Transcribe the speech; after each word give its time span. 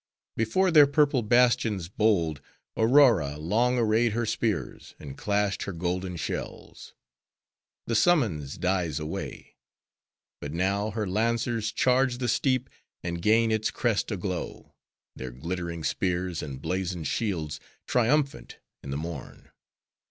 Before 0.35 0.71
their 0.71 0.87
purple 0.87 1.21
bastions 1.21 1.87
bold, 1.87 2.41
Aurora 2.75 3.37
long 3.37 3.77
arrayed 3.77 4.13
her 4.13 4.25
spears, 4.25 4.95
and 4.97 5.15
clashed 5.15 5.61
her 5.65 5.71
golden 5.73 6.15
shells. 6.17 6.95
The 7.85 7.93
summons 7.93 8.57
dies 8.57 8.99
away. 8.99 9.57
But 10.39 10.53
now, 10.53 10.89
her 10.89 11.05
lancers 11.07 11.71
charge 11.71 12.17
the 12.17 12.27
steep, 12.29 12.67
and 13.03 13.21
gain 13.21 13.51
its 13.51 13.69
crest 13.69 14.09
a 14.09 14.17
glow;—their 14.17 15.29
glittering 15.29 15.83
spears 15.83 16.41
and 16.41 16.59
blazoned 16.59 17.05
shields 17.05 17.59
triumphant 17.85 18.57
in 18.81 18.89
the 18.89 18.97
morn. 18.97 19.51